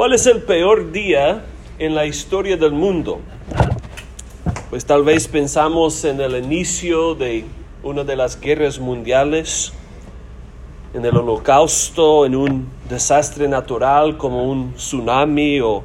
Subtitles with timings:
[0.00, 1.44] ¿Cuál es el peor día
[1.78, 3.20] en la historia del mundo?
[4.70, 7.44] Pues tal vez pensamos en el inicio de
[7.82, 9.74] una de las guerras mundiales,
[10.94, 15.84] en el holocausto, en un desastre natural como un tsunami o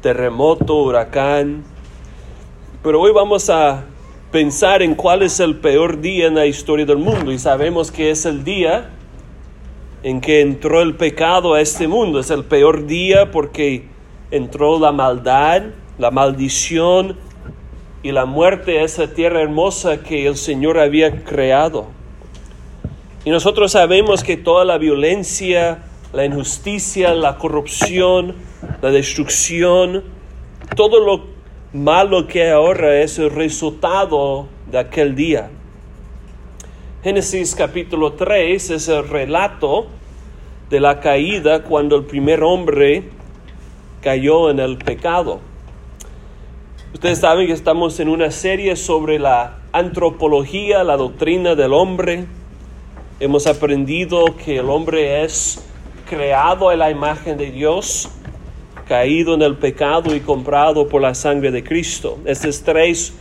[0.00, 1.64] terremoto, huracán.
[2.84, 3.82] Pero hoy vamos a
[4.30, 8.12] pensar en cuál es el peor día en la historia del mundo y sabemos que
[8.12, 8.90] es el día
[10.02, 12.20] en que entró el pecado a este mundo.
[12.20, 13.86] Es el peor día porque
[14.30, 15.62] entró la maldad,
[15.98, 17.16] la maldición
[18.02, 21.88] y la muerte a esa tierra hermosa que el Señor había creado.
[23.24, 28.34] Y nosotros sabemos que toda la violencia, la injusticia, la corrupción,
[28.80, 30.04] la destrucción,
[30.74, 31.26] todo lo
[31.72, 35.50] malo que ahora es el resultado de aquel día.
[37.02, 39.86] Génesis capítulo 3 es el relato
[40.68, 43.04] de la caída cuando el primer hombre
[44.02, 45.40] cayó en el pecado.
[46.92, 52.26] Ustedes saben que estamos en una serie sobre la antropología, la doctrina del hombre.
[53.18, 55.66] Hemos aprendido que el hombre es
[56.06, 58.10] creado a la imagen de Dios,
[58.86, 62.18] caído en el pecado y comprado por la sangre de Cristo.
[62.26, 63.14] Estas tres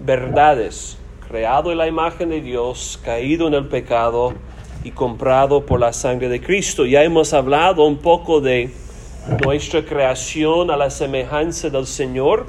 [0.00, 0.98] verdades
[1.32, 4.34] creado en la imagen de Dios, caído en el pecado
[4.84, 6.84] y comprado por la sangre de Cristo.
[6.84, 8.70] Ya hemos hablado un poco de
[9.42, 12.44] nuestra creación a la semejanza del Señor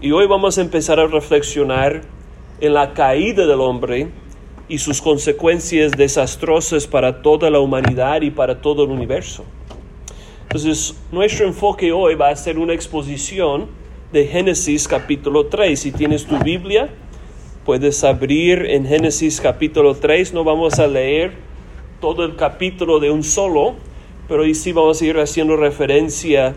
[0.00, 2.02] y hoy vamos a empezar a reflexionar
[2.60, 4.10] en la caída del hombre
[4.68, 9.44] y sus consecuencias desastrosas para toda la humanidad y para todo el universo.
[10.42, 13.66] Entonces, nuestro enfoque hoy va a ser una exposición
[14.12, 15.80] de Génesis capítulo 3.
[15.80, 16.90] Si tienes tu Biblia,
[17.70, 21.34] Puedes abrir en Génesis capítulo 3, no vamos a leer
[22.00, 23.76] todo el capítulo de un solo,
[24.26, 26.56] pero ahí sí vamos a ir haciendo referencia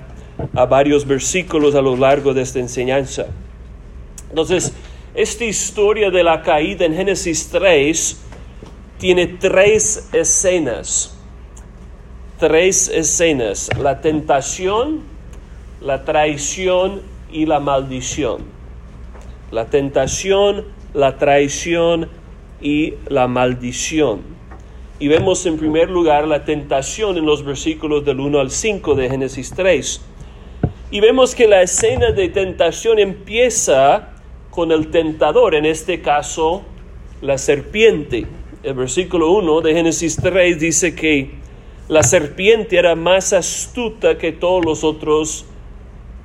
[0.56, 3.28] a varios versículos a lo largo de esta enseñanza.
[4.30, 4.74] Entonces,
[5.14, 8.20] esta historia de la caída en Génesis 3
[8.98, 11.16] tiene tres escenas.
[12.40, 13.70] Tres escenas.
[13.78, 15.02] La tentación,
[15.80, 18.42] la traición y la maldición.
[19.52, 22.10] La tentación, la traición
[22.62, 24.22] y la maldición.
[25.00, 29.10] Y vemos en primer lugar la tentación en los versículos del 1 al 5 de
[29.10, 30.02] Génesis 3.
[30.92, 34.14] Y vemos que la escena de tentación empieza
[34.52, 36.62] con el tentador, en este caso
[37.22, 38.28] la serpiente.
[38.62, 41.32] El versículo 1 de Génesis 3 dice que
[41.88, 45.46] la serpiente era más astuta que todos los otros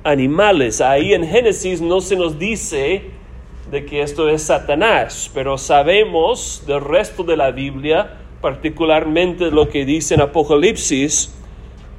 [0.03, 0.79] animales.
[0.79, 3.18] Ahí en Génesis no se nos dice
[3.71, 9.85] de que esto es Satanás, pero sabemos del resto de la Biblia, particularmente lo que
[9.85, 11.35] dice en Apocalipsis,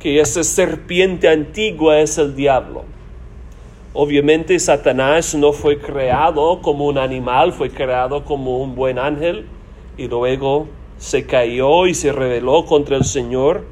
[0.00, 2.84] que esa serpiente antigua es el diablo.
[3.92, 9.46] Obviamente Satanás no fue creado como un animal, fue creado como un buen ángel
[9.98, 13.64] y luego se cayó y se rebeló contra el Señor.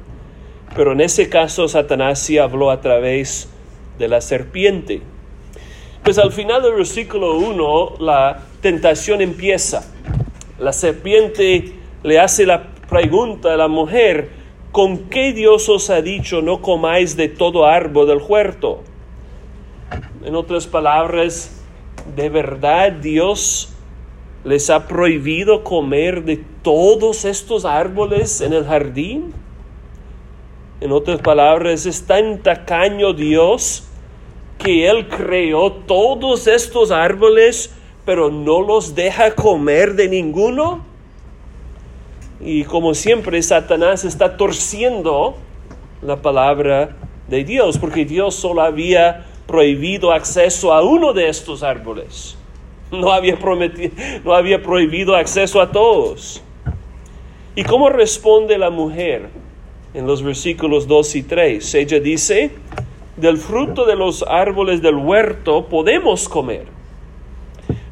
[0.75, 3.49] Pero en ese caso Satanás sí habló a través
[3.99, 5.03] de la serpiente.
[6.09, 9.93] Pues al final del versículo 1 la tentación empieza.
[10.59, 14.31] La serpiente le hace la pregunta a la mujer,
[14.73, 18.81] ¿con qué Dios os ha dicho no comáis de todo árbol del huerto?
[20.25, 21.63] En otras palabras,
[22.17, 23.75] ¿de verdad Dios
[24.45, 29.35] les ha prohibido comer de todos estos árboles en el jardín?
[30.81, 33.88] En otras palabras, ¿es tan tacaño Dios
[34.59, 37.75] que Él creó todos estos árboles,
[38.05, 40.85] pero no los deja comer de ninguno?
[42.41, 45.37] Y como siempre, Satanás está torciendo
[46.03, 46.97] la palabra
[47.29, 52.37] de Dios, porque Dios solo había prohibido acceso a uno de estos árboles.
[52.91, 53.93] No había, prometido,
[54.25, 56.43] no había prohibido acceso a todos.
[57.55, 59.29] ¿Y cómo responde la mujer
[59.93, 61.75] en los versículos 2 y 3?
[61.75, 62.51] Ella dice,
[63.21, 66.67] del fruto de los árboles del huerto podemos comer.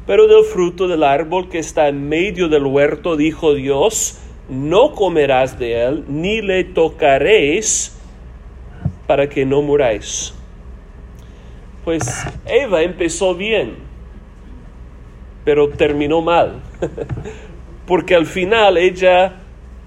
[0.05, 4.19] Pero del fruto del árbol que está en medio del huerto, dijo Dios,
[4.49, 7.97] no comerás de él, ni le tocaréis
[9.05, 10.33] para que no muráis.
[11.83, 13.75] Pues Eva empezó bien,
[15.43, 16.61] pero terminó mal,
[17.85, 19.41] porque al final ella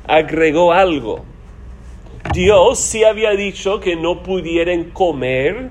[0.07, 1.30] agregó algo.
[2.33, 5.71] Dios sí había dicho que no pudieran comer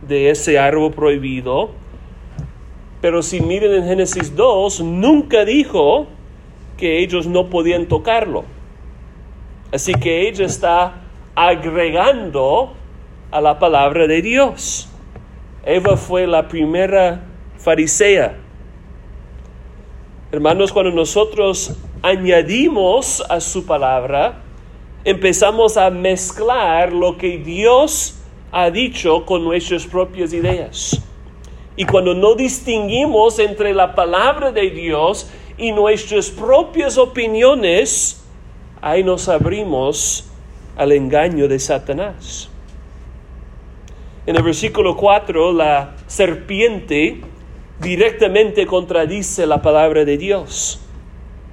[0.00, 1.70] de ese árbol prohibido,
[3.02, 6.06] pero si miren en Génesis 2, nunca dijo
[6.76, 8.44] que ellos no podían tocarlo.
[9.72, 11.02] Así que ella está
[11.34, 12.74] agregando
[13.30, 14.88] a la palabra de Dios.
[15.64, 17.24] Eva fue la primera
[17.56, 18.36] farisea.
[20.30, 24.41] Hermanos, cuando nosotros añadimos a su palabra,
[25.04, 28.18] empezamos a mezclar lo que Dios
[28.50, 31.00] ha dicho con nuestras propias ideas.
[31.76, 38.22] Y cuando no distinguimos entre la palabra de Dios y nuestras propias opiniones,
[38.80, 40.26] ahí nos abrimos
[40.76, 42.48] al engaño de Satanás.
[44.26, 47.22] En el versículo 4, la serpiente
[47.80, 50.80] directamente contradice la palabra de Dios,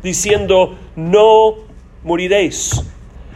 [0.03, 1.55] diciendo, no
[2.03, 2.83] moriréis,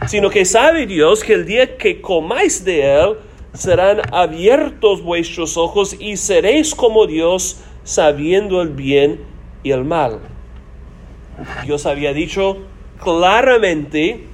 [0.06, 3.16] sino que sabe Dios que el día que comáis de él,
[3.54, 9.20] serán abiertos vuestros ojos y seréis como Dios, sabiendo el bien
[9.62, 10.20] y el mal.
[11.64, 12.58] Dios había dicho
[13.02, 14.26] claramente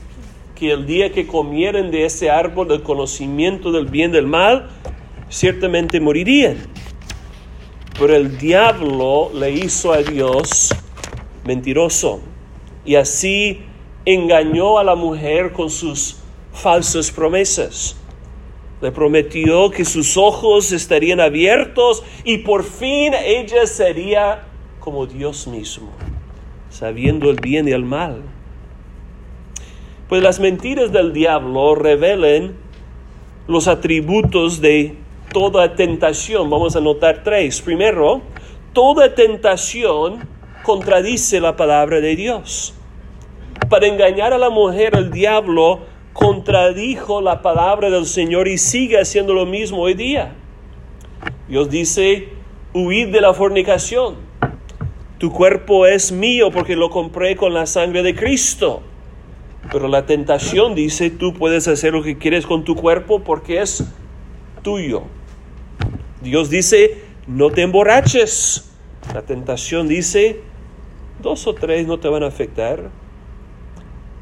[0.54, 4.70] que el día que comieren de ese árbol del conocimiento del bien y del mal,
[5.28, 6.56] ciertamente morirían.
[7.98, 10.74] Pero el diablo le hizo a Dios
[11.44, 12.20] mentiroso
[12.84, 13.62] y así
[14.04, 16.18] engañó a la mujer con sus
[16.52, 17.96] falsas promesas.
[18.80, 24.46] Le prometió que sus ojos estarían abiertos y por fin ella sería
[24.80, 25.90] como Dios mismo,
[26.70, 28.22] sabiendo el bien y el mal.
[30.08, 32.56] Pues las mentiras del diablo revelen
[33.46, 34.96] los atributos de
[35.32, 36.48] toda tentación.
[36.50, 37.60] Vamos a notar tres.
[37.60, 38.22] Primero,
[38.72, 40.26] toda tentación
[40.62, 42.74] contradice la palabra de Dios.
[43.68, 45.80] Para engañar a la mujer, el diablo
[46.12, 50.34] contradijo la palabra del Señor y sigue haciendo lo mismo hoy día.
[51.48, 52.28] Dios dice,
[52.74, 54.16] huid de la fornicación.
[55.18, 58.82] Tu cuerpo es mío porque lo compré con la sangre de Cristo.
[59.70, 63.84] Pero la tentación dice, tú puedes hacer lo que quieres con tu cuerpo porque es
[64.62, 65.02] tuyo.
[66.22, 68.70] Dios dice, no te emborraches.
[69.14, 70.40] La tentación dice,
[71.22, 72.90] dos o tres no te van a afectar.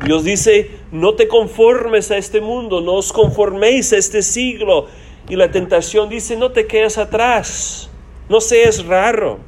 [0.04, 4.86] Dios dice, no te conformes a este mundo, no os conforméis a este siglo.
[5.28, 7.90] Y la tentación dice, no te quedes atrás,
[8.28, 9.38] no seas raro.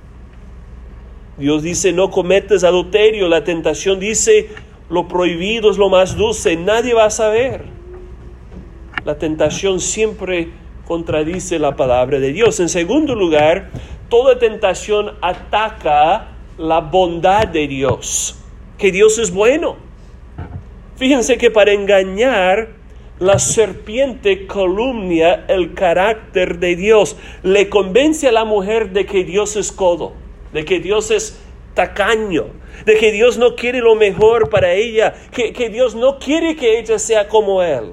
[1.39, 3.29] Dios dice, no cometes adulterio.
[3.29, 4.49] La tentación dice,
[4.91, 7.65] lo prohibido es lo más dulce, nadie va a saber.
[9.05, 10.51] La tentación siempre
[10.85, 12.61] contradice la palabra de Dios.
[12.61, 13.71] En segundo lugar,
[14.09, 18.37] toda tentación ataca la bondad de Dios,
[18.77, 19.90] que Dios es bueno.
[21.01, 22.69] Fíjense que para engañar,
[23.21, 27.17] la serpiente calumnia el carácter de Dios.
[27.43, 30.13] Le convence a la mujer de que Dios es codo,
[30.53, 31.41] de que Dios es
[31.73, 32.49] tacaño,
[32.85, 36.79] de que Dios no quiere lo mejor para ella, que, que Dios no quiere que
[36.79, 37.93] ella sea como Él.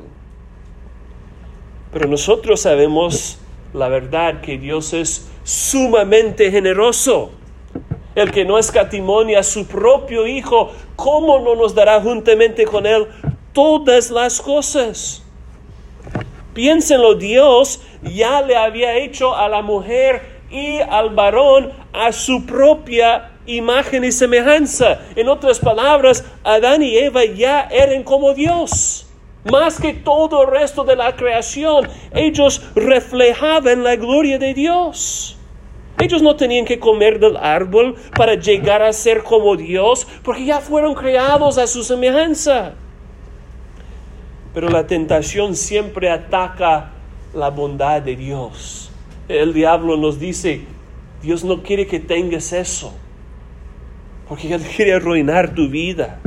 [1.94, 3.40] Pero nosotros sabemos
[3.74, 7.32] la verdad que Dios es sumamente generoso
[8.18, 13.06] el que no escatimonia a su propio Hijo, ¿cómo no nos dará juntamente con Él
[13.54, 15.24] todas las cosas?
[16.56, 23.34] Piénsenlo, Dios ya le había hecho a la mujer y al varón a su propia
[23.46, 25.00] imagen y semejanza.
[25.16, 29.06] En otras palabras, Adán y Eva ya eran como Dios.
[29.44, 35.37] Más que todo el resto de la creación, ellos reflejaban la gloria de Dios.
[36.00, 40.60] Ellos no tenían que comer del árbol para llegar a ser como Dios, porque ya
[40.60, 42.76] fueron creados a su semejanza.
[44.54, 46.92] Pero la tentación siempre ataca
[47.34, 48.92] la bondad de Dios.
[49.28, 50.62] El diablo nos dice,
[51.22, 52.94] Dios no quiere que tengas eso,
[54.30, 56.20] porque Él quiere arruinar tu vida.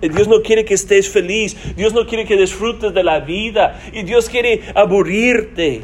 [0.00, 4.02] Dios no quiere que estés feliz, Dios no quiere que disfrutes de la vida y
[4.02, 5.82] Dios quiere aburrirte.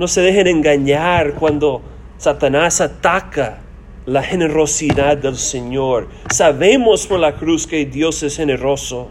[0.00, 1.82] No se dejen engañar cuando
[2.16, 3.58] Satanás ataca
[4.06, 6.08] la generosidad del Señor.
[6.30, 9.10] Sabemos por la cruz que Dios es generoso.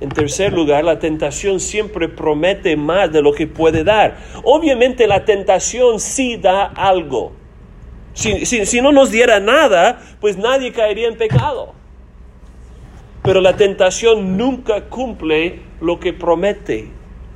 [0.00, 4.18] En tercer lugar, la tentación siempre promete más de lo que puede dar.
[4.42, 7.30] Obviamente la tentación sí da algo.
[8.12, 11.74] Si, no nos diera nada, pues nadie caería en pecado.
[13.22, 16.90] Pero la tentación nunca cumple lo que promete.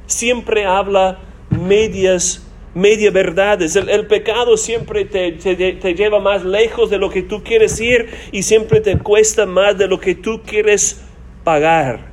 [0.06, 1.20] Siempre habla
[1.64, 3.76] medias, media verdades.
[3.76, 8.42] El, pecado siempre te, te, lleva más lejos de lo que tú quieres ir y
[8.42, 11.02] siempre te cuesta más de lo que tú quieres
[11.42, 12.12] pagar.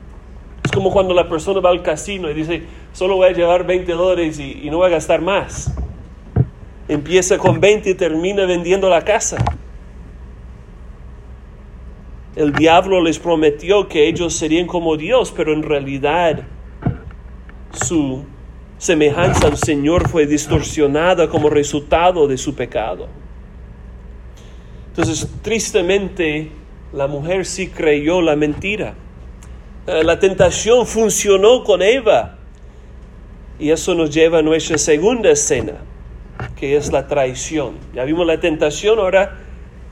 [0.64, 3.92] Es como cuando la persona va al casino y dice, solo voy a llevar 20
[3.94, 5.74] dólares y, y no voy a gastar más.
[6.88, 9.38] Empieza con 20 y termina vendiendo la casa.
[12.36, 16.44] El diablo les prometió que ellos serían como Dios, pero en realidad
[17.72, 18.24] su
[18.82, 23.08] semejanza al Señor fue distorsionada como resultado de su pecado.
[24.88, 26.50] Entonces, tristemente,
[26.92, 28.96] la mujer sí creyó la mentira.
[29.86, 32.40] Eh, la tentación funcionó con Eva.
[33.60, 35.74] Y eso nos lleva a nuestra segunda escena,
[36.56, 37.76] que es la traición.
[37.94, 39.38] Ya vimos la tentación, ahora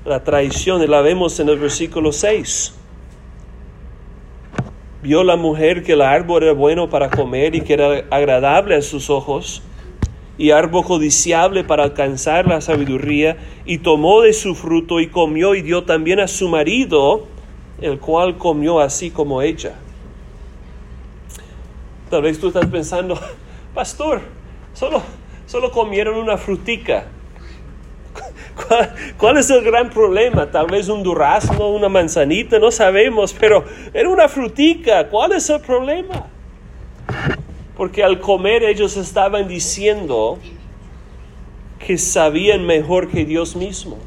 [0.03, 2.78] la traición, la vemos en el versículo 6.
[5.01, 8.81] Vio la mujer que el árbol era bueno para comer y que era agradable a
[8.81, 9.61] sus ojos,
[10.37, 15.61] y árbol codiciable para alcanzar la sabiduría, y tomó de su fruto y comió y
[15.61, 17.27] dio también a su marido,
[17.81, 19.75] el cual comió así como ella.
[22.09, 23.17] Tal vez tú estás pensando,
[23.73, 24.21] pastor,
[24.73, 25.01] solo,
[25.45, 27.07] solo comieron una frutica.
[29.17, 30.49] ¿Cuál, es el gran problema?
[30.49, 33.63] Tal vez un durazno, una manzanita, no sabemos, pero
[33.93, 35.07] era una frutica.
[35.07, 36.27] ¿Cuál es el problema?
[37.77, 40.37] Porque al comer ellos estaban diciendo
[41.79, 43.97] que sabían mejor que Dios mismo.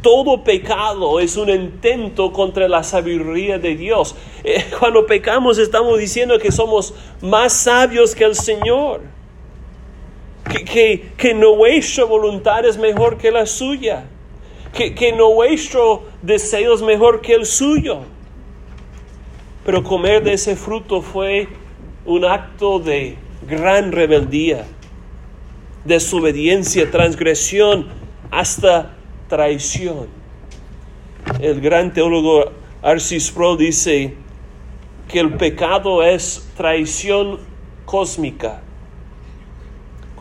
[0.00, 4.14] Todo pecado es un intento contra la sabiduría de Dios.
[4.44, 9.02] Eh, cuando pecamos estamos diciendo que somos más sabios que el Señor
[10.44, 14.04] que, que, nuestra voluntad es mejor que la suya,
[14.72, 18.00] que, que nuestro deseo es mejor que el suyo.
[19.64, 21.48] Pero comer de ese fruto fue
[22.04, 23.16] un acto de
[23.48, 24.66] gran rebeldía,
[25.84, 27.88] desobediencia, transgresión,
[28.30, 28.96] hasta
[29.28, 30.08] traición.
[31.40, 32.50] El gran teólogo
[32.82, 34.14] Arcis Pro dice
[35.08, 37.38] que el pecado es traición
[37.84, 38.62] cósmica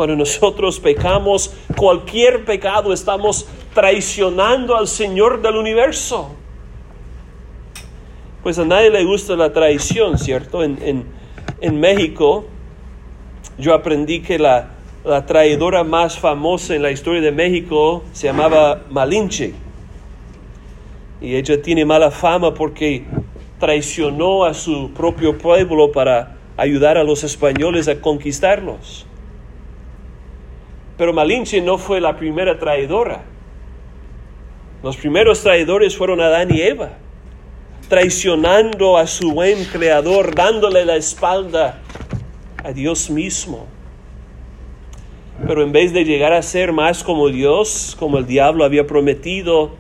[0.02, 6.32] cuando nosotros pecamos, cualquier pecado, estamos traicionando al Señor del universo.
[8.42, 10.64] Pues a nadie le gusta la traición, ¿cierto?
[10.64, 11.06] En,
[11.80, 12.46] México
[13.60, 14.70] yo aprendí que la,
[15.06, 19.54] la traidora más famosa en la historia de México se llamaba Malinche.
[21.22, 23.06] Y ella tiene mala fama porque
[23.60, 29.06] traicionó a su propio pueblo para ayudar a los españoles a conquistarlos.
[31.02, 33.24] Pero Malinche no fue la primera traidora.
[34.84, 36.92] Los primeros traidores fueron Adán y Eva,
[37.90, 41.82] traicionando a su buen creador, dándole la espalda
[42.64, 43.66] a Dios mismo.
[45.48, 49.72] Pero en vez de llegar a ser más como Dios, como el diablo había prometido,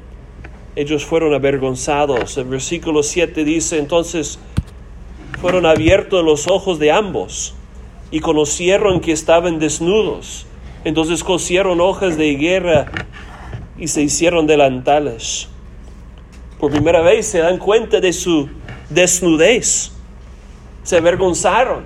[0.76, 2.36] ellos fueron avergonzados.
[2.40, 4.40] El versículo 7 dice, entonces
[5.40, 7.54] fueron abiertos los ojos de ambos
[8.10, 10.48] y conocieron que estaban desnudos
[10.84, 12.92] entonces cosieron hojas de higuera
[13.78, 15.48] y se hicieron delantales.
[16.60, 18.50] Por primera vez se dan cuenta de su
[18.90, 19.92] desnudez.
[20.84, 21.86] Se avergonzaron.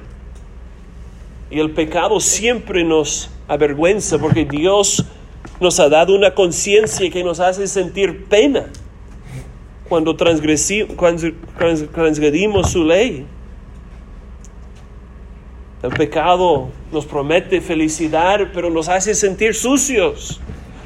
[1.50, 5.06] Y el pecado siempre nos avergüenza porque Dios
[5.60, 8.66] nos ha dado una conciencia que nos hace sentir pena
[9.88, 13.26] cuando transgredimos su ley.
[15.86, 20.42] El pecado nos promete felicidad, pero nos hace sentir sucios.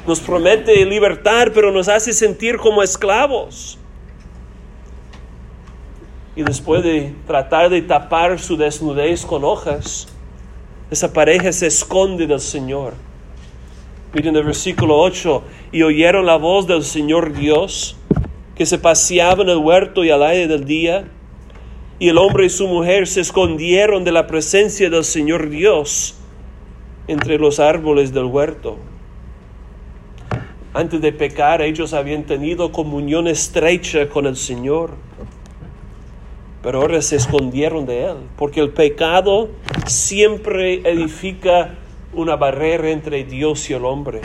[0.06, 3.78] Nos promete libertad, pero nos hace sentir como esclavos.
[6.36, 10.06] Y después de tratar de tapar su desnudez con hojas,
[10.90, 12.92] esa pareja se esconde del Señor.
[14.12, 15.42] Miren el versículo 8,
[15.72, 17.96] y oyeron la voz del Señor Dios,
[18.54, 21.08] que se paseaba en el huerto y al aire del día,
[22.00, 26.16] y el hombre y su mujer se escondieron de la presencia del Señor Dios
[27.06, 28.78] entre los árboles del huerto.
[30.72, 34.92] Antes de pecar ellos habían tenido comunión estrecha con el Señor,
[36.62, 39.50] pero ahora se escondieron de Él, porque el pecado
[39.86, 41.74] siempre edifica
[42.14, 44.22] una barrera entre Dios y el hombre.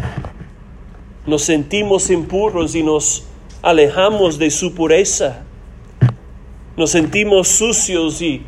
[1.26, 3.26] Nos sentimos impuros y nos
[3.62, 5.45] alejamos de su pureza
[6.78, 8.44] nos sentimos sucios y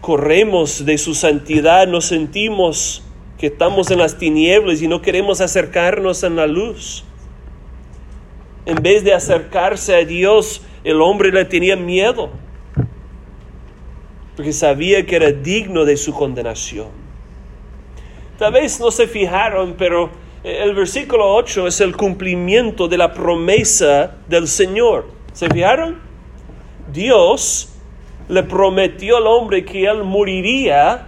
[0.00, 3.02] corremos de su santidad, nos sentimos
[3.36, 7.04] que estamos en las tinieblas y no queremos acercarnos a la luz.
[8.66, 12.30] En vez de acercarse a Dios, el hombre le tenía miedo,
[14.36, 16.88] porque sabía que era digno de su condenación.
[18.38, 20.10] Tal vez no se fijaron, pero
[20.42, 25.06] el versículo 8 es el cumplimiento de la promesa del Señor.
[25.32, 26.07] ¿Se fijaron?
[26.92, 27.68] Dios
[28.28, 31.06] le prometió al hombre que él moriría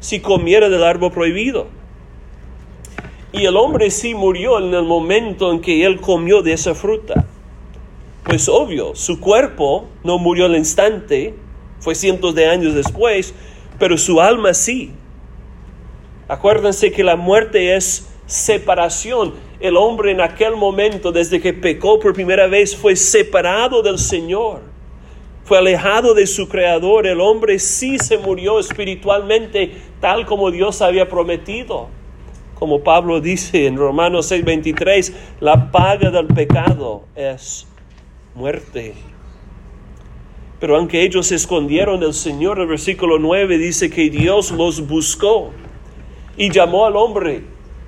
[0.00, 1.68] si comiera del árbol prohibido.
[3.32, 7.24] Y el hombre sí murió en el momento en que él comió de esa fruta.
[8.24, 11.34] Pues obvio, su cuerpo no murió al instante,
[11.80, 13.34] fue cientos de años después,
[13.78, 14.92] pero su alma sí.
[16.28, 19.34] Acuérdense que la muerte es separación.
[19.60, 24.71] El hombre en aquel momento, desde que pecó por primera vez, fue separado del Señor.
[25.44, 27.06] Fue alejado de su creador.
[27.06, 31.88] El hombre sí se murió espiritualmente tal como Dios había prometido.
[32.54, 37.66] Como Pablo dice en Romanos 6:23, la paga del pecado es
[38.34, 38.94] muerte.
[40.60, 45.50] Pero aunque ellos se escondieron del Señor, el versículo 9 dice que Dios los buscó
[46.36, 47.42] y llamó al hombre,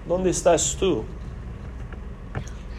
[0.09, 1.05] ¿dónde estás tú?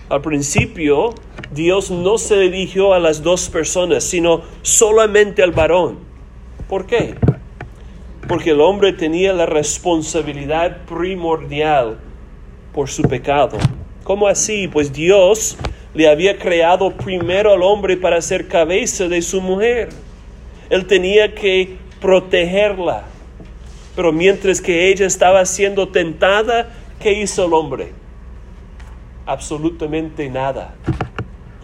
[0.10, 1.16] Al principio,
[1.52, 6.00] Dios no se dirigió a las dos personas, sino solamente al varón.
[6.68, 7.16] ¿Por qué?
[8.28, 12.00] Porque el hombre tenía la responsabilidad primordial
[12.74, 13.58] por su pecado.
[14.04, 14.68] ¿Cómo así?
[14.68, 15.58] Pues Dios
[15.94, 19.90] le había creado primero al hombre para ser cabeza de su mujer.
[20.70, 23.06] Él tenía que protegerla.
[23.96, 27.94] Pero mientras que ella estaba siendo tentada, ¿qué hizo el hombre?
[29.26, 30.76] Absolutamente nada.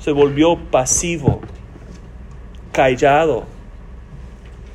[0.01, 1.39] Se volvió pasivo,
[2.74, 3.46] callado.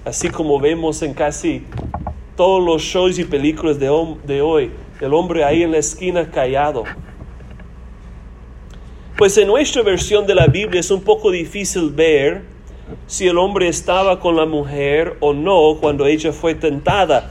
[0.05, 1.65] Así como vemos en casi
[2.37, 6.85] todos los shows y películas de, de hoy, el hombre ahí en la esquina callado
[9.17, 12.43] pues en nuestra versión de la Biblia es un poco difícil ver
[13.07, 17.31] si el hombre estaba con la mujer o no cuando ella fue tentada.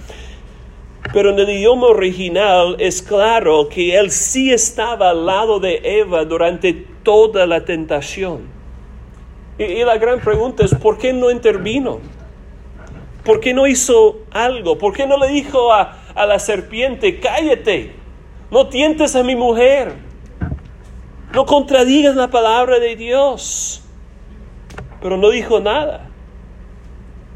[1.13, 6.25] Pero en el idioma original es claro que él sí estaba al lado de Eva
[6.25, 8.49] durante toda la tentación.
[9.57, 12.01] Y, la gran pregunta es, ¿por qué no intervino?
[13.23, 14.77] ¿Por qué no hizo algo?
[14.77, 17.95] ¿Por qué no le dijo a, a la serpiente, cállate,
[18.51, 19.93] no tientes a mi mujer?
[21.31, 23.81] No contradigas la palabra de Dios.
[25.01, 26.09] Pero no dijo nada.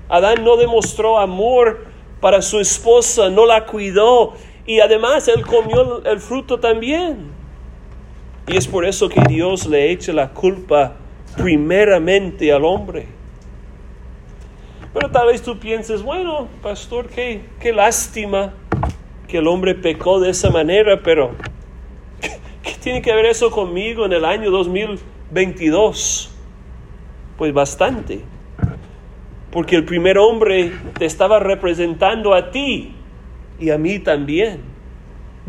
[0.10, 1.86] Adán no demostró amor
[2.20, 4.34] para su esposa, no la cuidó
[4.66, 7.39] y además él comió el fruto también.
[8.50, 10.96] Y es por eso que Dios le echa la culpa
[11.38, 13.06] primeramente al hombre.
[14.94, 18.54] Pero tal vez tú pienses, bueno, pastor, qué, qué lástima
[19.28, 21.36] que el hombre pecó de esa manera, pero
[22.64, 26.32] ¿Qué tiene que ver eso conmigo en el año 2022?
[27.38, 28.22] Pues bastante.
[29.52, 32.94] Porque el primer hombre te estaba representando a ti
[33.60, 34.62] y a mí también.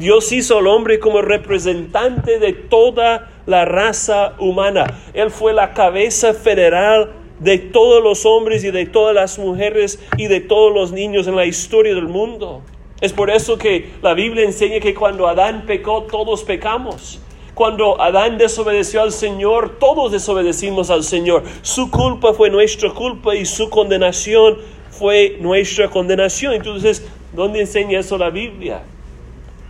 [0.00, 4.86] Dios hizo al hombre como representante de toda la raza humana.
[5.12, 10.28] Él fue la cabeza federal de todos los hombres y de todas las mujeres y
[10.28, 12.62] de todos los niños en la historia del mundo.
[13.02, 17.20] Es por eso que la Biblia enseña que cuando Adán pecó, todos pecamos.
[17.52, 21.42] Cuando Adán desobedeció al Señor, todos desobedecimos al Señor.
[21.60, 24.56] Su culpa fue nuestra culpa y su condenación
[24.88, 26.54] fue nuestra condenación.
[26.54, 28.82] Entonces, ¿dónde enseña eso la Biblia?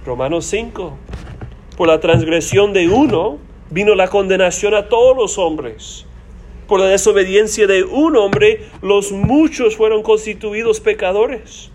[0.04, 0.96] Romanos 5.
[1.76, 6.06] Por la transgresión de uno vino la condenación a todos los hombres.
[6.66, 11.70] Por la desobediencia de un hombre, los muchos fueron constituidos pecadores.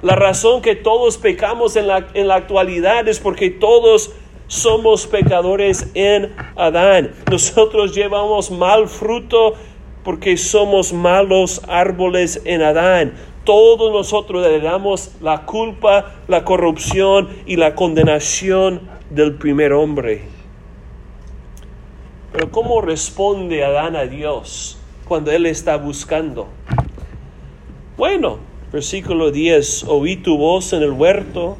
[0.00, 4.12] La razón que todos pecamos en la, en la actualidad es porque todos
[4.46, 7.12] somos pecadores en Adán.
[7.30, 9.54] Nosotros llevamos mal fruto
[10.02, 13.14] porque somos malos árboles en Adán.
[13.44, 20.22] Todos nosotros le damos la culpa, la corrupción y la condenación del primer hombre.
[22.32, 26.48] Pero ¿cómo responde Adán a Dios cuando él está buscando?
[27.96, 28.38] Bueno,
[28.74, 31.56] Versículo 10, oí tu voz en el huerto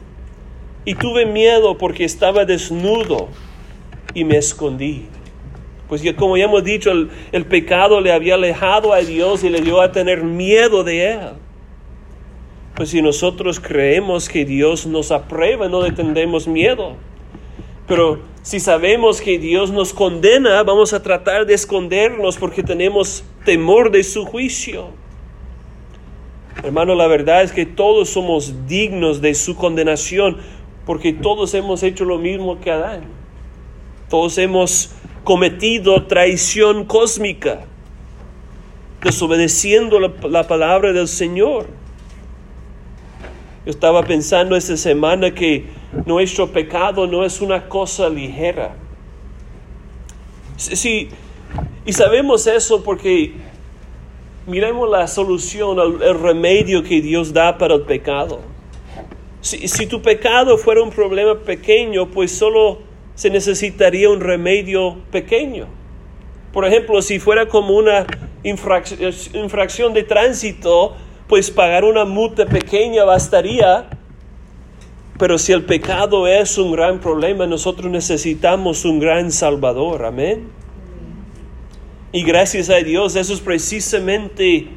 [0.84, 3.28] y tuve miedo porque estaba desnudo
[4.14, 5.06] y me escondí.
[5.88, 9.48] Pues ya, como ya hemos dicho, el, el, pecado le había alejado a Dios y
[9.48, 11.20] le dio a tener miedo de Él.
[12.74, 16.96] Pues si nosotros creemos que Dios nos aprueba, no le tendremos miedo.
[17.86, 23.90] Pero si sabemos que Dios nos condena, vamos a tratar de escondernos porque tenemos temor
[23.90, 24.88] de su juicio.
[26.62, 30.38] Hermano, la verdad es que todos somos dignos de su condenación
[30.86, 33.04] porque todos hemos hecho lo mismo que Adán.
[34.08, 34.92] Todos hemos
[35.24, 37.64] cometido traición cósmica,
[39.02, 41.66] desobedeciendo la, palabra del Señor.
[43.64, 45.64] Yo estaba pensando esta semana que
[46.04, 48.76] nuestro pecado no es una cosa ligera.
[50.56, 51.08] Sí,
[51.86, 53.32] y sabemos eso porque
[54.46, 58.40] miremos la solución, el, remedio que Dios da para el pecado.
[59.40, 62.80] Si, si, tu pecado fuera un problema pequeño, pues solo
[63.14, 65.66] se necesitaría un remedio pequeño.
[66.52, 68.06] Por ejemplo, si fuera como una
[68.44, 70.94] infracción de tránsito,
[71.28, 73.88] pues pagar una multa pequeña bastaría.
[75.18, 80.04] Pero si el pecado es un gran problema, nosotros necesitamos un gran Salvador.
[80.04, 80.48] Amén.
[82.12, 84.68] Y gracias a Dios, eso es precisamente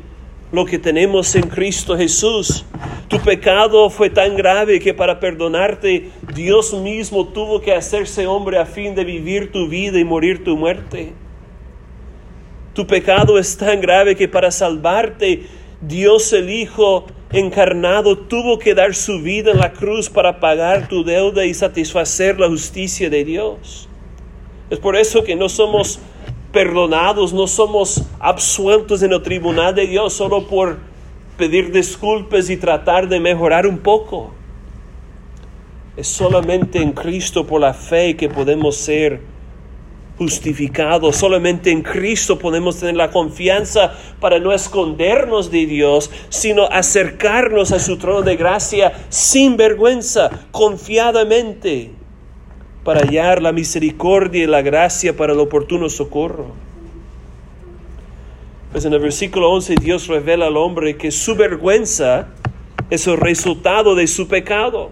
[0.51, 2.65] lo que tenemos en Cristo Jesús.
[3.07, 8.65] Tu pecado fue tan grave que para perdonarte Dios mismo tuvo que hacerse hombre a
[8.65, 11.13] fin de vivir tu vida y morir tu muerte.
[12.73, 15.45] Tu pecado es tan grave que para salvarte
[15.81, 21.03] Dios el Hijo encarnado tuvo que dar su vida en la cruz para pagar tu
[21.03, 23.87] deuda y satisfacer la justicia de Dios.
[24.69, 25.99] Es por eso que no somos
[26.51, 30.77] perdonados, no somos absueltos en el tribunal de Dios solo por
[31.37, 34.31] pedir disculpas y tratar de mejorar un poco.
[35.95, 39.21] Es solamente en Cristo por la fe que podemos ser
[40.17, 41.15] justificados.
[41.15, 47.79] Solamente en Cristo podemos tener la confianza para no escondernos de Dios, sino acercarnos a
[47.79, 51.91] su trono de gracia sin vergüenza, confiadamente
[52.83, 56.53] para hallar la misericordia y la gracia para el oportuno socorro.
[58.71, 62.29] Pues en el versículo 11 Dios revela al hombre que su vergüenza
[62.89, 64.91] es el resultado de su pecado.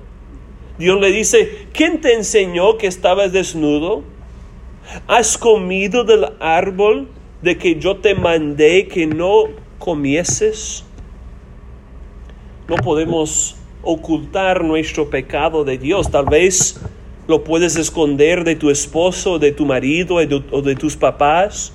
[0.77, 4.03] Dios le dice, ¿quién te enseñó que estabas desnudo?
[5.07, 7.07] ¿Has comido del árbol
[7.41, 9.45] de que yo te mandé que no
[9.79, 10.83] comieses?
[12.67, 16.09] No podemos ocultar nuestro pecado de Dios.
[16.09, 16.79] Tal vez
[17.27, 21.73] lo puedes esconder de tu esposo, de tu marido o de tus papás,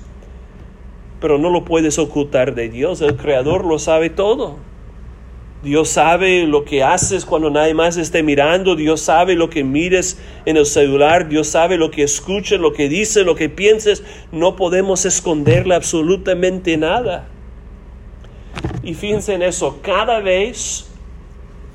[1.19, 3.01] pero no lo puedes ocultar de Dios.
[3.01, 4.57] El Creador lo sabe todo.
[5.63, 8.75] Dios sabe lo que haces cuando nadie más esté mirando.
[8.75, 11.29] Dios sabe lo que mires en el celular.
[11.29, 14.03] Dios sabe lo que escuches, lo que dices, lo que pienses.
[14.31, 17.27] No podemos esconderle absolutamente nada.
[18.81, 19.79] Y fíjense en eso.
[19.83, 20.87] Cada vez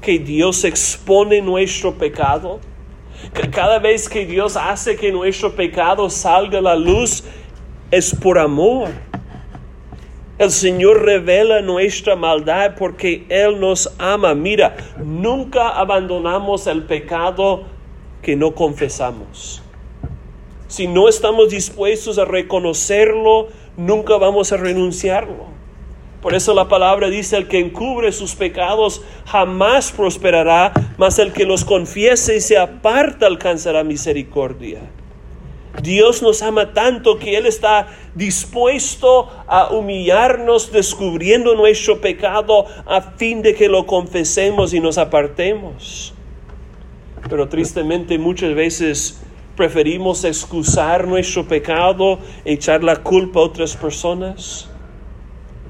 [0.01, 2.59] que Dios expone nuestro pecado,
[3.53, 7.23] cada vez que Dios hace que nuestro pecado salga a la luz,
[7.93, 8.89] es por amor.
[10.39, 14.35] El Señor revela nuestra maldad porque Él nos ama.
[14.35, 17.65] Mira, nunca abandonamos el pecado
[18.21, 19.63] que no confesamos.
[20.69, 25.47] Si no estamos dispuestos a reconocerlo, nunca vamos a renunciarlo.
[26.21, 31.47] Por eso la palabra dice, el que encubre sus pecados jamás prosperará, mas el que
[31.47, 34.81] los confiese y se aparta alcanzará misericordia.
[35.87, 43.41] Dios nos ama tanto que Él está dispuesto a humillarnos descubriendo nuestro pecado a fin
[43.41, 46.13] de que lo confesemos y nos apartemos.
[47.31, 49.23] Pero tristemente muchas veces
[49.57, 54.69] preferimos excusar nuestro pecado, echar la culpa a otras personas.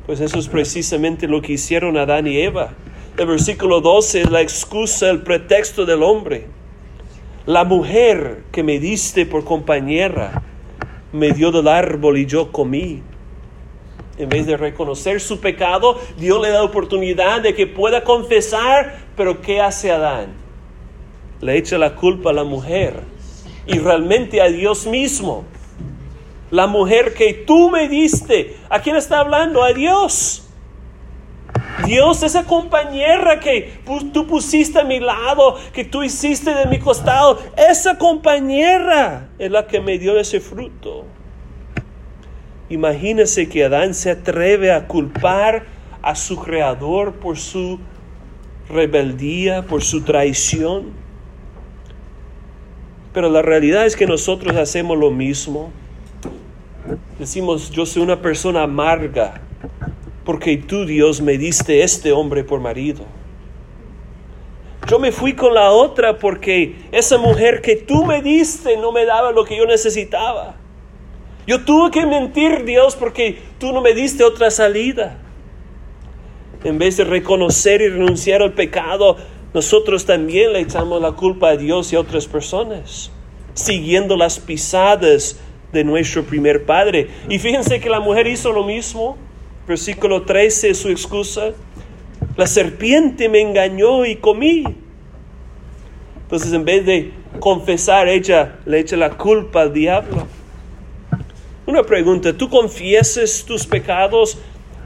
[0.07, 2.73] Pues eso es precisamente lo que hicieron Adán y Eva.
[3.19, 6.56] El versículo 12 es la excusa, el pretexto del hombre.
[7.47, 10.43] La mujer que me diste por compañera
[11.13, 13.03] me dio del árbol y yo comí.
[14.19, 19.41] En vez de reconocer su pecado, Dios le da oportunidad de que pueda confesar, pero
[19.41, 20.35] ¿qué hace Adán?
[21.41, 23.03] Le echa la culpa a la mujer
[23.67, 25.45] y realmente a Dios mismo
[26.51, 28.57] la mujer que tú me diste.
[28.69, 29.63] ¿A quién está hablando?
[29.63, 30.46] A Dios.
[31.85, 33.79] Dios, esa compañera que
[34.13, 39.67] tú pusiste a mi lado, que tú hiciste de mi costado, esa compañera es la
[39.67, 41.05] que me dio ese fruto.
[42.69, 45.65] Imagínese que Adán se atreve a culpar
[46.03, 47.79] a su creador por su
[48.69, 50.93] rebeldía, por su traición.
[53.13, 55.71] Pero la realidad es que nosotros hacemos lo mismo.
[57.19, 59.41] Decimos, yo soy una persona amarga
[60.27, 63.05] porque tú, Dios, me diste este hombre por marido.
[64.89, 69.05] Yo me fui con la otra porque esa mujer que tú me diste no me
[69.05, 70.57] daba lo que yo necesitaba.
[71.47, 75.17] Yo tuve que mentir, Dios, porque tú no me diste otra salida.
[76.65, 79.17] En vez de reconocer y renunciar al pecado,
[79.55, 83.13] nosotros también le echamos la culpa a Dios y a otras personas,
[83.55, 85.39] siguiendo las pisadas
[85.73, 87.11] de nuestro primer padre.
[87.29, 89.17] Y fíjense que la mujer hizo lo mismo.
[89.67, 91.53] Versículo 13 su excusa.
[92.37, 94.65] La serpiente me engañó y comí.
[96.23, 100.27] Entonces en vez de confesar, ella le echa la culpa al diablo.
[101.67, 104.39] Una pregunta, ¿tú confieses tus pecados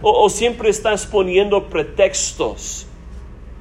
[0.02, 2.86] o, o siempre estás poniendo pretextos,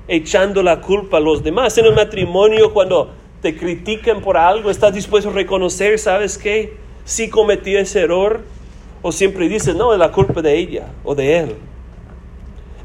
[0.07, 1.77] echando la culpa a los demás?
[1.77, 6.77] En el matrimonio, cuando te critican por algo, estás dispuesto a reconocer, ¿sabes qué?
[7.09, 8.41] si cometió ese error
[9.01, 11.55] o siempre dice, no, es la culpa de ella o de él.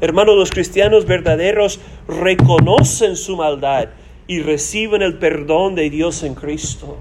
[0.01, 3.89] Hermanos, los cristianos verdaderos reconocen su maldad
[4.27, 6.97] y reciben el perdón de Dios en Cristo.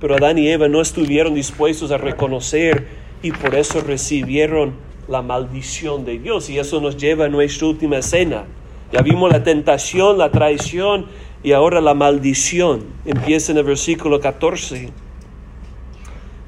[0.00, 2.86] Pero Adán y Eva no estuvieron dispuestos a reconocer
[3.22, 4.74] y por eso recibieron
[5.08, 6.50] la maldición de Dios.
[6.50, 8.44] Y eso nos lleva a nuestra última escena.
[8.92, 11.06] Ya vimos la tentación, la traición
[11.42, 12.84] y ahora la maldición.
[13.04, 14.90] Empieza en el versículo 14.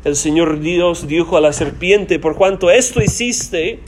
[0.05, 3.81] El Señor Dios dijo a la serpiente, por cuanto esto hiciste,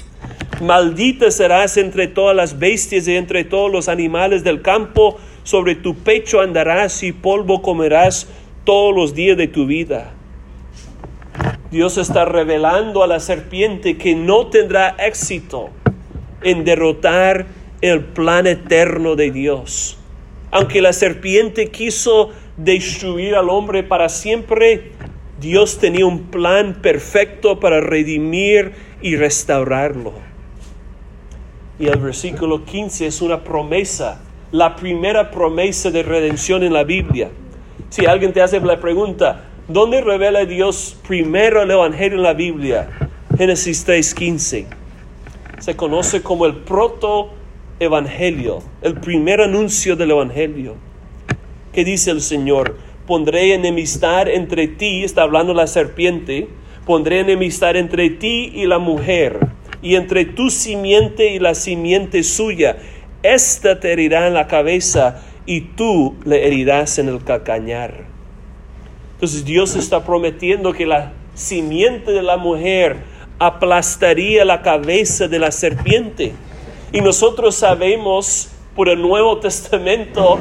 [0.60, 5.94] maldita serás entre todas las bestias y entre todos los animales del campo, sobre tu
[5.94, 8.28] pecho andarás y polvo comerás
[8.64, 10.12] todos los días de tu vida.
[11.70, 15.70] Dios está revelando a la serpiente que no tendrá éxito
[16.42, 17.46] en derrotar
[17.80, 19.96] el plan eterno de Dios.
[20.50, 24.90] Aunque la serpiente quiso destruir al hombre para siempre,
[25.40, 30.12] Dios tenía un plan perfecto para redimir y restaurarlo.
[31.78, 34.20] Y el versículo 15 es una promesa,
[34.52, 37.30] la primera promesa de redención en la Biblia.
[37.88, 42.90] Si alguien te hace la pregunta, ¿dónde revela Dios primero el Evangelio en la Biblia?
[43.38, 44.66] Génesis 3:15.
[45.58, 47.30] Se conoce como el proto
[47.78, 50.74] Evangelio, el primer anuncio del Evangelio.
[51.72, 52.76] ¿Qué dice el Señor?
[53.10, 56.46] Pondré enemistad entre ti, está hablando la serpiente,
[56.86, 59.48] pondré enemistad entre ti y la mujer,
[59.82, 62.76] y entre tu simiente y la simiente suya.
[63.24, 68.04] Esta te herirá en la cabeza y tú le herirás en el calcañar.
[69.14, 72.98] Entonces Dios está prometiendo que la simiente de la mujer
[73.40, 76.32] aplastaría la cabeza de la serpiente.
[76.92, 80.38] Y nosotros sabemos por el Nuevo Testamento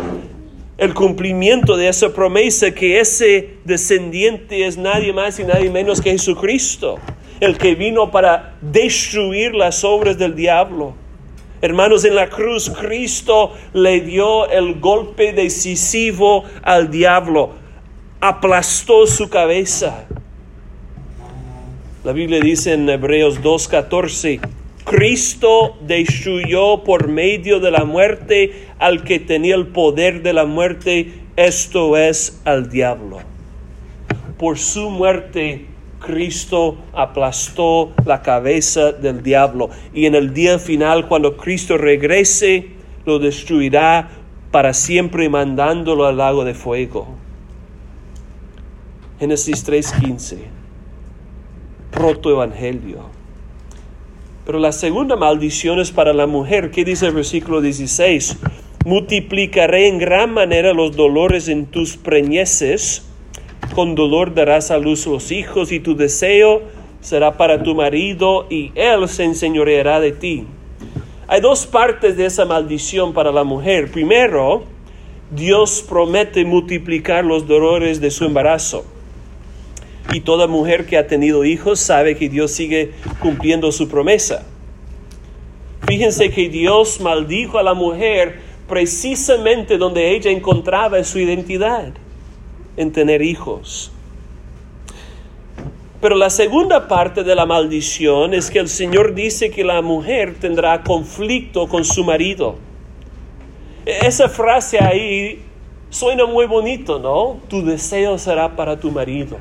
[0.80, 6.12] el cumplimiento de esa promesa que ese descendiente es nadie más y nadie menos que
[6.12, 6.98] Jesucristo,
[7.42, 10.96] el que vino para destruir las obras del diablo.
[11.62, 17.52] Hermanos, en la cruz Cristo le dio el golpe decisivo al diablo,
[18.22, 20.06] aplastó su cabeza.
[22.06, 24.40] La Biblia dice en Hebreos 2.14,
[24.90, 31.14] Cristo destruyó por medio de la muerte al que tenía el poder de la muerte,
[31.36, 33.20] esto es al diablo.
[34.40, 35.68] Por su muerte
[36.00, 42.70] Cristo aplastó la cabeza del diablo y en el día final cuando Cristo regrese
[43.06, 44.10] lo destruirá
[44.50, 47.10] para siempre mandándolo al lago de fuego.
[49.20, 50.38] Génesis 3:15.
[51.92, 53.19] Protoevangelio.
[54.50, 56.72] Pero la segunda maldición es para la mujer.
[56.72, 58.36] ¿Qué dice el versículo 16?
[58.84, 63.08] Multiplicaré en gran manera los dolores en tus preñeces.
[63.76, 66.64] Con dolor darás a luz los hijos y tu deseo
[67.00, 70.48] será para tu marido y él se enseñoreará de ti.
[71.28, 73.92] Hay dos partes de esa maldición para la mujer.
[73.92, 74.64] Primero,
[75.30, 78.84] Dios promete multiplicar los dolores de su embarazo.
[80.12, 84.46] Y toda mujer que ha tenido hijos sabe que Dios sigue cumpliendo su promesa.
[85.88, 91.94] Fíjense que Dios maldijo a la mujer precisamente donde ella encontraba su identidad,
[92.78, 93.92] en tener hijos.
[96.02, 100.36] Pero la segunda parte de la maldición es que el Señor dice que la mujer
[100.40, 102.56] tendrá conflicto con su marido.
[103.86, 105.44] E-, esa frase ahí
[105.90, 107.40] suena muy bonito, ¿no?
[107.50, 109.38] Tu deseo será para tu marido.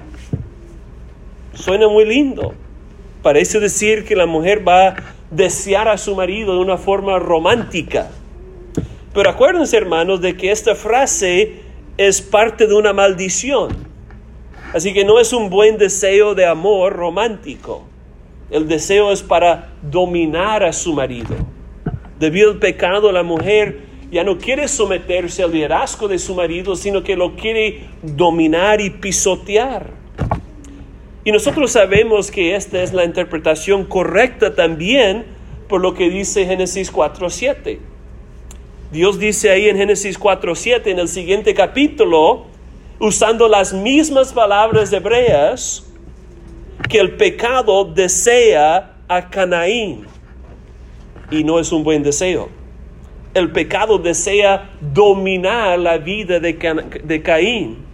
[1.59, 2.55] Suena muy lindo.
[3.21, 4.97] Parece decir que la mujer va a
[5.33, 8.11] desear a su marido de una forma romántica.
[9.13, 11.57] Pero acuérdense, hermanos, de que esta frase
[11.97, 13.77] es parte de una maldición.
[14.73, 17.85] Así que no es un buen deseo de amor romántico.
[18.51, 21.35] El deseo es para dominar a su marido.
[22.21, 23.81] Debido al pecado, la mujer
[24.13, 28.91] ya no quiere someterse al liderazgo de su marido, sino que lo quiere dominar y
[28.91, 30.08] pisotear.
[31.29, 35.27] Y nosotros sabemos que esta es la interpretación correcta también
[35.69, 37.81] por lo que dice Génesis 4.7.
[38.93, 42.47] Dios dice ahí en Génesis 4.7, en el siguiente capítulo,
[42.99, 45.87] usando las mismas palabras hebreas,
[46.89, 50.07] que el pecado desea a Canaín.
[51.31, 52.49] Y no es un buen deseo.
[53.35, 56.55] El pecado desea dominar la vida de,
[57.05, 57.88] de Caín.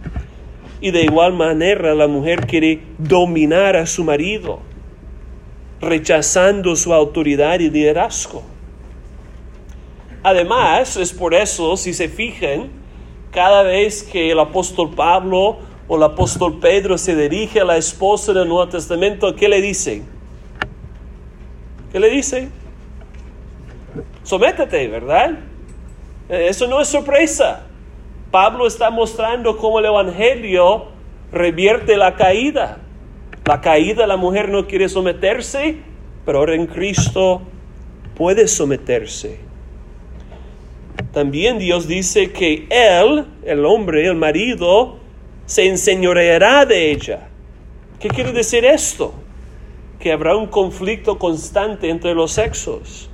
[0.81, 4.59] Y de igual manera la mujer quiere dominar a su marido,
[5.81, 8.43] rechazando su autoridad y liderazgo.
[10.23, 12.69] Además, es por eso, si se fijan,
[13.31, 18.33] cada vez que el apóstol Pablo o el apóstol Pedro se dirige a la esposa
[18.33, 20.01] del Nuevo Testamento, ¿qué le dice?
[21.91, 22.49] ¿Qué le dice?
[24.25, 25.39] sométete, ¿verdad?
[26.27, 27.67] Eh, eso no es sorpresa.
[28.35, 30.87] Pablo está mostrando cómo el Evangelio
[31.31, 32.79] revierte la caída.
[33.45, 35.77] La caída, la mujer no quiere someterse,
[36.25, 37.43] pero ahora en Cristo
[38.13, 39.39] puede someterse.
[41.13, 44.97] También Dios dice que Él, el hombre, el marido,
[45.45, 47.29] se enseñoreará de ella.
[48.01, 49.13] ¿Qué quiere decir esto?
[49.97, 53.09] Que habrá un conflicto constante entre los sexos.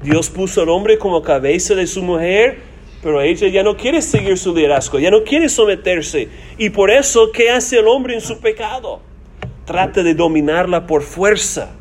[0.00, 2.73] Dios puso al hombre como cabeza de su mujer,
[3.04, 6.30] pero ella ya no quiere seguir su liderazgo, ya no quiere someterse.
[6.56, 9.02] Y por eso, ¿qué hace el hombre en su pecado?
[9.66, 11.72] Trata de dominarla por fuerza.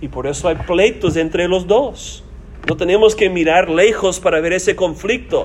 [0.00, 2.24] Y por eso hay pleitos entre los dos.
[2.68, 5.44] No tenemos que mirar lejos para ver ese conflicto.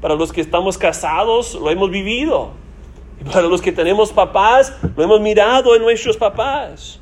[0.00, 2.52] Para los que estamos casados, lo hemos vivido.
[3.20, 7.00] Y para los que tenemos papás, lo hemos mirado en nuestros papás.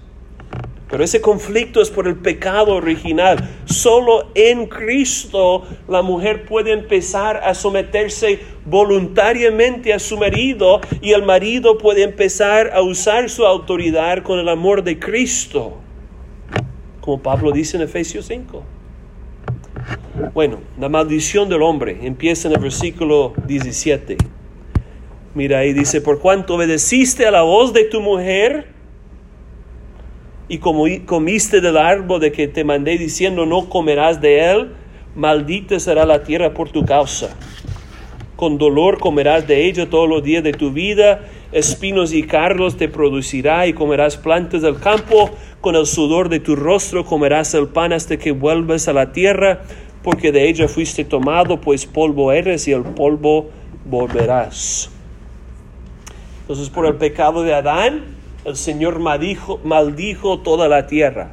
[0.88, 3.38] Pero ese conflicto es por el pecado original.
[3.64, 11.24] Solo en Cristo la mujer puede empezar a someterse voluntariamente a su marido y el
[11.24, 15.78] marido puede empezar a usar su autoridad con el amor de Cristo.
[17.00, 18.62] Como Pablo dice en Efesios 5.
[20.34, 24.16] Bueno, la maldición del hombre empieza en el versículo 17.
[25.34, 28.75] Mira ahí dice, por cuanto obedeciste a la voz de tu mujer,
[30.48, 34.72] y como comiste del árbol de que te mandé diciendo no comerás de él,
[35.14, 37.34] maldita será la tierra por tu causa.
[38.36, 42.88] Con dolor comerás de ella todos los días de tu vida, espinos y carlos te
[42.88, 45.30] producirá y comerás plantas del campo,
[45.60, 49.62] con el sudor de tu rostro comerás el pan hasta que vuelvas a la tierra,
[50.02, 53.50] porque de ella fuiste tomado, pues polvo eres y el polvo
[53.86, 54.90] volverás.
[56.42, 58.15] Entonces por el pecado de Adán,
[58.46, 61.32] el Señor maldijo, toda la tierra.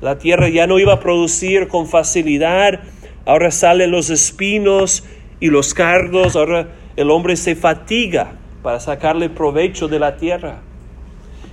[0.00, 2.80] La tierra ya no iba a producir con facilidad,
[3.26, 5.04] ahora salen los espinos
[5.40, 10.62] y los cardos, ahora el hombre se fatiga para sacarle provecho de la tierra.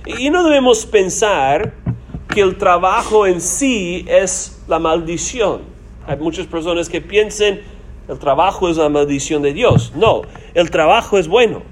[0.06, 1.74] Y no debemos pensar
[2.28, 5.60] que el trabajo en sí es la maldición.
[6.06, 7.60] Hay muchas personas que piensan
[8.08, 9.92] el trabajo es la maldición de Dios.
[9.94, 10.22] No,
[10.54, 11.62] el trabajo es bueno.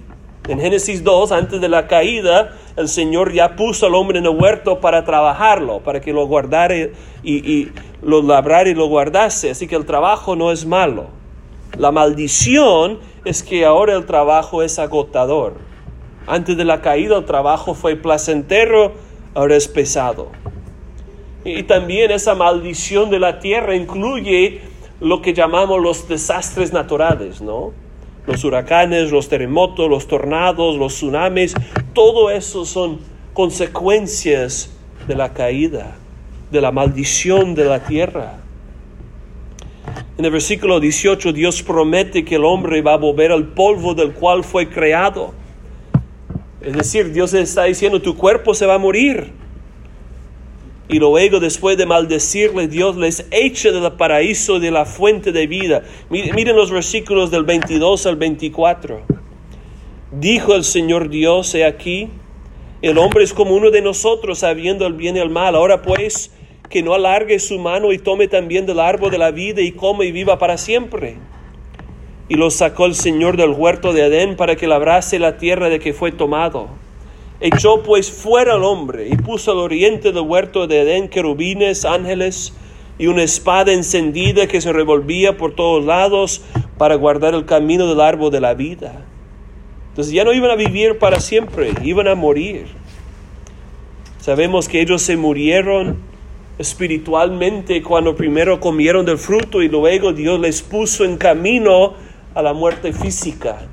[0.49, 4.37] En Génesis 2, antes de la caída, el Señor ya puso al hombre en el
[4.37, 6.75] huerto para trabajarlo, para que lo guardara
[7.23, 7.69] y,
[8.03, 9.51] lo labrara y lo guardase.
[9.51, 11.07] Así que el trabajo no es malo.
[11.77, 15.55] La maldición es que ahora el trabajo es agotador.
[16.27, 18.93] Antes de la caída el trabajo fue placentero,
[19.35, 20.29] ahora es pesado.
[21.45, 24.61] Y también esa maldición de la tierra incluye
[25.01, 27.73] lo que llamamos los desastres naturales, ¿no?
[28.27, 31.55] Los huracanes, los terremotos, los tornados, los tsunamis,
[31.93, 33.01] todo eso son
[33.33, 34.71] consecuencias
[35.09, 35.97] de la caída,
[36.51, 38.39] de la maldición de la tierra.
[40.19, 44.13] En el versículo 18 Dios promete que el hombre va a volver al polvo del
[44.13, 45.33] cual fue creado.
[46.61, 49.33] Es decir, Dios está diciendo, tu cuerpo se va a morir.
[50.93, 55.85] Y luego, después de maldecirle, Dios les echa del paraíso de la fuente de vida.
[56.11, 59.01] Miren los versículos del 22 al 24.
[60.11, 62.11] Dijo el Señor Dios, he aquí,
[62.83, 65.57] el hombre es como uno de nosotros, sabiendo el bien y el mal.
[65.57, 66.31] Ahora pues,
[66.69, 70.05] que no alargue su mano y tome también del árbol de la vida y come
[70.05, 71.17] y viva para siempre.
[72.29, 75.81] Y lo sacó el Señor del huerto de Edén para que labrase la tierra de
[75.81, 76.82] que fue tomado
[77.45, 82.55] Echó pues fuera al hombre y puso al oriente del huerto de Edén querubines, ángeles
[83.01, 86.43] y una espada encendida que se revolvía por todos lados
[86.79, 89.05] para guardar el camino del árbol de la vida.
[89.89, 92.67] Entonces ya no iban a vivir para siempre, iban a morir.
[94.21, 95.99] Sabemos que ellos se murieron
[96.59, 101.95] espiritualmente cuando primero comieron del fruto y luego Dios les puso en camino
[102.37, 103.67] a la muerte física.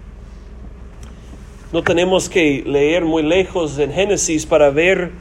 [1.71, 5.11] No tenemos que leer muy lejos en Génesis para ver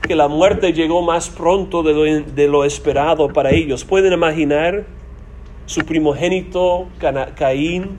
[0.00, 3.84] que la muerte llegó más pronto de lo, esperado para ellos.
[3.84, 4.84] ¿Pueden imaginar?
[5.66, 6.86] Su primogénito
[7.34, 7.96] Caín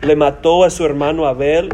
[0.00, 1.68] le mató a su hermano Abel.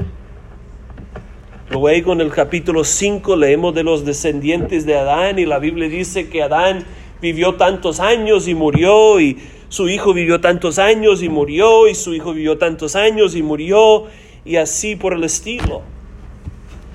[1.70, 6.28] Luego en el capítulo 5 leemos de los descendientes de Adán y la Biblia dice
[6.28, 6.84] que Adán
[7.22, 9.38] vivió tantos años y murió y
[9.68, 14.06] su hijo vivió tantos años y murió y su hijo vivió tantos años y murió
[14.44, 15.82] y así por el estilo.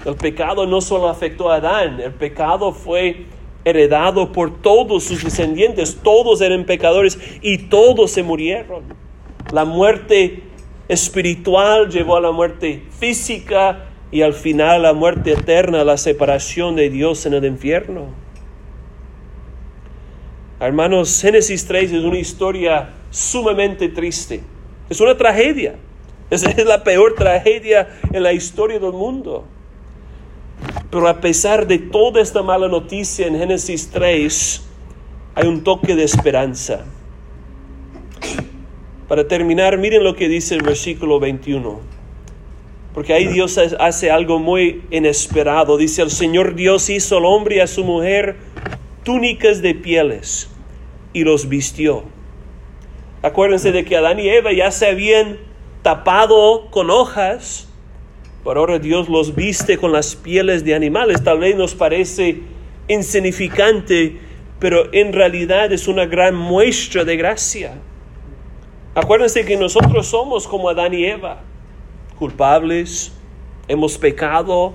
[0.05, 3.25] El pecado no solo afectó a Adán, el pecado fue
[3.65, 8.83] heredado por todos sus descendientes, todos eran pecadores y todos se murieron.
[9.51, 10.43] La muerte
[10.87, 16.89] espiritual llevó a la muerte física y al final la muerte eterna, la separación de
[16.89, 18.07] Dios en el infierno.
[20.59, 24.41] Hermanos, Génesis 3 es una historia sumamente triste.
[24.89, 25.75] Es una tragedia.
[26.29, 29.45] Es, es la peor tragedia en la historia del mundo.
[30.91, 34.61] Pero a pesar de toda esta mala noticia en Génesis 3,
[35.35, 36.85] hay un toque de esperanza.
[39.07, 41.79] Para terminar, miren lo que dice el versículo 21.
[42.93, 45.77] Porque ahí Dios hace algo muy inesperado.
[45.77, 48.37] Dice, el Señor Dios hizo al hombre y a su mujer
[49.03, 50.49] túnicas de pieles
[51.13, 52.03] y los vistió.
[53.21, 55.37] Acuérdense de que Adán y Eva ya se habían
[55.81, 57.67] tapado con hojas,
[58.43, 61.23] pero ahora Dios los viste con las pieles de animales.
[61.23, 62.41] Tal vez nos parece
[62.87, 64.19] insignificante,
[64.59, 67.73] pero en realidad es una gran muestra de gracia.
[68.95, 71.41] Acuérdense que nosotros somos como Adán y Eva,
[72.17, 73.13] culpables,
[73.67, 74.73] hemos pecado,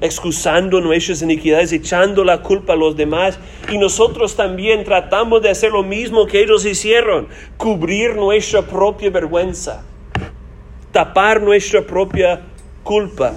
[0.00, 3.38] excusando nuestras iniquidades, echando la culpa a los demás.
[3.70, 9.84] Y nosotros también tratamos de hacer lo mismo que ellos hicieron, cubrir nuestra propia vergüenza,
[10.94, 12.40] tapar nuestra propia
[12.84, 13.34] culpa.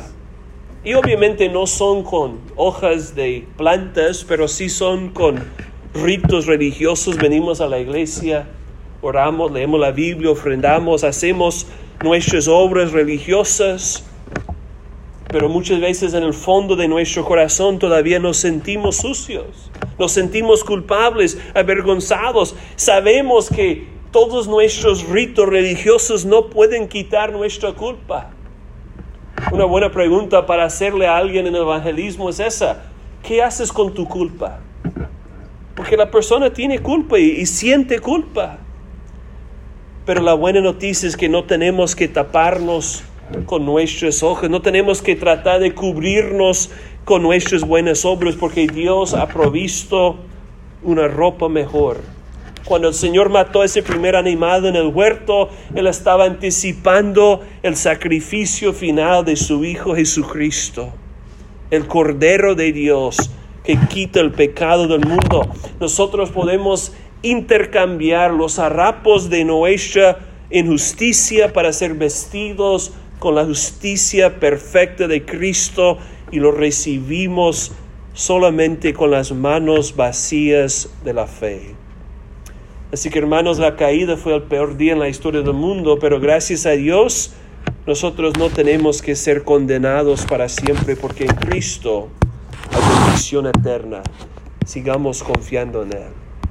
[0.84, 5.44] Y obviamente no son con hojas de plantas, pero sí son con
[5.96, 7.18] ritos religiosos.
[7.18, 8.48] Venimos a la iglesia,
[9.02, 11.66] oramos, leemos la Biblia, ofrendamos, hacemos
[12.04, 14.04] nuestras obras religiosas
[15.30, 20.64] pero muchas veces en el fondo de nuestro corazón todavía nos sentimos sucios, nos sentimos
[20.64, 22.56] culpables, avergonzados.
[22.78, 28.32] Sabemos que todos nuestros ritos religiosos no pueden quitar nuestra culpa.
[29.52, 32.86] Una buena pregunta para hacerle a alguien en el evangelismo es esa.
[33.24, 34.60] ¿Qué haces con tu culpa?
[35.76, 38.58] Porque la persona tiene culpa y, siente culpa.
[40.06, 43.04] Pero la buena noticia es que no tenemos que taparnos
[43.46, 46.72] con nuestros ojos, no tenemos que tratar de cubrirnos
[47.04, 50.18] con nuestras buenas obras porque Dios ha provisto
[50.82, 52.17] una ropa mejor.
[52.68, 57.78] Cuando el Señor mató a ese primer animal en el huerto, Él estaba anticipando el
[57.78, 60.92] sacrificio final de su Hijo Jesucristo,
[61.72, 63.32] el Cordero de Dios
[63.64, 65.50] que quita el pecado del mundo.
[65.80, 66.92] Nosotros podemos
[67.22, 70.20] intercambiar los harapos de nuestra
[70.52, 76.00] injusticia para ser vestidos con la justicia perfecta de Cristo
[76.34, 77.72] y lo recibimos
[78.14, 81.77] solamente con las manos vacías de la fe.
[82.92, 86.20] Así que hermanos, la caída fue el peor día en la historia del mundo, pero
[86.20, 87.34] gracias a Dios
[87.86, 92.10] nosotros no tenemos que ser condenados para siempre porque en Cristo
[92.72, 94.04] hay bendición eterna.
[94.66, 96.27] Sigamos confiando en Él.